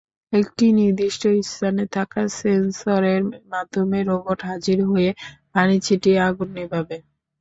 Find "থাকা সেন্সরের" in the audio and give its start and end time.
1.95-3.21